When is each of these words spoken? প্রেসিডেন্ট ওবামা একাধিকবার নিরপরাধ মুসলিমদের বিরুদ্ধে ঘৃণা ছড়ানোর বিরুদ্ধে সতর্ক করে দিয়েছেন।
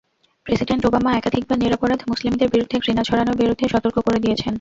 প্রেসিডেন্ট 0.45 0.83
ওবামা 0.85 1.11
একাধিকবার 1.13 1.57
নিরপরাধ 1.59 1.99
মুসলিমদের 2.09 2.51
বিরুদ্ধে 2.53 2.77
ঘৃণা 2.83 3.03
ছড়ানোর 3.03 3.39
বিরুদ্ধে 3.41 3.65
সতর্ক 3.73 3.97
করে 3.99 4.19
দিয়েছেন। 4.23 4.49